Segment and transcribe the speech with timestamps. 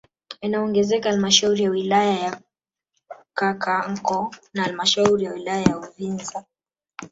[0.41, 2.41] Inaongezeka halmashauri ya wilaya ya
[3.33, 6.45] Kakonko na halmashauri ya wilaya ya Uvinza